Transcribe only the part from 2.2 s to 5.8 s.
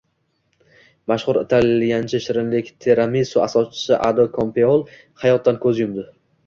shirinlik— tiramisu asoschisi Ado Kampeol hayotdan